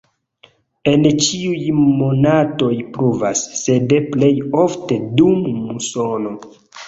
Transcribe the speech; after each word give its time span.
En 0.91 1.03
ĉiuj 1.25 1.65
monatoj 1.79 2.71
pluvas, 2.97 3.43
sed 3.59 3.93
plej 4.15 4.33
ofte 4.65 4.97
dum 5.21 5.47
musono. 5.69 6.35